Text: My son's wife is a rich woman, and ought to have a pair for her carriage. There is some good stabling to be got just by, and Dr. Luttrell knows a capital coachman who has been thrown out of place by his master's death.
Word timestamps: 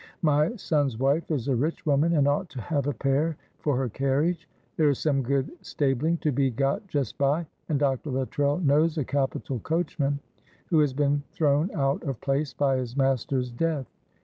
My 0.23 0.55
son's 0.55 0.97
wife 0.97 1.29
is 1.29 1.47
a 1.47 1.55
rich 1.55 1.85
woman, 1.85 2.13
and 2.15 2.27
ought 2.27 2.49
to 2.49 2.59
have 2.61 2.87
a 2.87 2.91
pair 2.91 3.37
for 3.59 3.77
her 3.77 3.87
carriage. 3.87 4.49
There 4.75 4.89
is 4.89 4.97
some 4.97 5.21
good 5.21 5.51
stabling 5.61 6.17
to 6.21 6.31
be 6.31 6.49
got 6.49 6.87
just 6.87 7.19
by, 7.19 7.45
and 7.69 7.77
Dr. 7.77 8.09
Luttrell 8.09 8.57
knows 8.61 8.97
a 8.97 9.03
capital 9.05 9.59
coachman 9.59 10.19
who 10.71 10.79
has 10.79 10.91
been 10.95 11.21
thrown 11.33 11.69
out 11.75 12.01
of 12.01 12.19
place 12.19 12.51
by 12.51 12.77
his 12.77 12.97
master's 12.97 13.51
death. 13.51 13.85